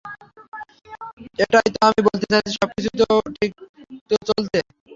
[1.43, 3.05] এটাইতো আমি বলতে চাচ্ছি, সবকিছুতো
[3.35, 4.59] ঠিকতো চলছে।